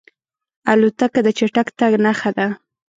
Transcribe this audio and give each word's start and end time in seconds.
الوتکه 0.71 1.19
د 1.23 1.27
چټک 1.37 1.67
تګ 1.79 1.91
نښه 2.05 2.29
ده. 2.37 2.47